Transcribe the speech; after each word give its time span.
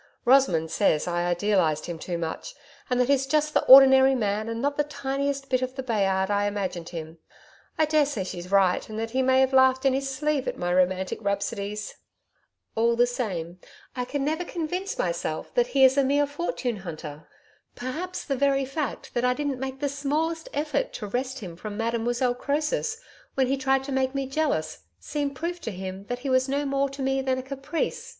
Rosamond 0.25 0.71
says 0.71 1.07
I 1.07 1.27
idealised 1.29 1.85
him 1.85 1.99
too 1.99 2.17
much, 2.17 2.55
and 2.89 2.99
that 2.99 3.07
he's 3.07 3.27
just 3.27 3.53
the 3.53 3.63
ordinary 3.65 4.15
man 4.15 4.49
and 4.49 4.59
not 4.59 4.75
the 4.75 4.83
tiniest 4.83 5.47
bit 5.51 5.61
of 5.61 5.75
the 5.75 5.83
Bayard 5.83 6.31
I 6.31 6.47
imagined 6.47 6.89
him. 6.89 7.19
I 7.77 7.85
daresay 7.85 8.23
she's 8.23 8.49
right, 8.49 8.89
and 8.89 8.97
that 8.97 9.11
he 9.11 9.21
may 9.21 9.41
have 9.41 9.53
laughed 9.53 9.85
in 9.85 9.93
his 9.93 10.09
sleeve 10.09 10.47
at 10.47 10.57
my 10.57 10.73
romantic 10.73 11.19
rhapsodies. 11.21 11.97
All 12.73 12.95
the 12.95 13.05
same, 13.05 13.59
I 13.95 14.07
never 14.15 14.43
can 14.43 14.53
convince 14.61 14.97
myself 14.97 15.53
that 15.53 15.67
he 15.77 15.83
is 15.85 15.99
a 15.99 16.03
mere 16.03 16.25
fortune 16.25 16.77
hunter. 16.77 17.27
Perhaps 17.75 18.25
the 18.25 18.35
very 18.35 18.65
fact 18.65 19.13
that 19.13 19.23
I 19.23 19.35
didn't 19.35 19.59
make 19.59 19.81
the 19.81 19.87
smallest 19.87 20.49
effort 20.51 20.93
to 20.93 21.05
wrest 21.05 21.41
him 21.41 21.55
from 21.55 21.77
Mademoiselle 21.77 22.33
Croesus 22.33 22.97
when 23.35 23.45
he 23.45 23.55
tried 23.55 23.83
to 23.83 23.91
make 23.91 24.15
me 24.15 24.25
jealous 24.25 24.79
seemed 24.99 25.35
proof 25.35 25.61
to 25.61 25.69
him 25.71 26.05
that 26.05 26.19
he 26.25 26.29
was 26.31 26.49
no 26.49 26.65
more 26.65 26.89
to 26.89 27.03
me 27.03 27.21
than 27.21 27.37
a 27.37 27.43
caprice. 27.43 28.09